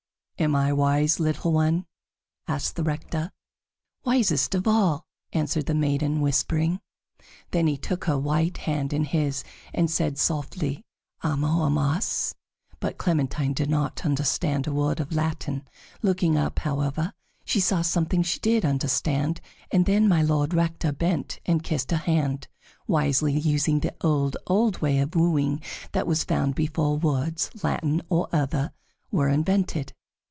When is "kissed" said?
21.63-21.91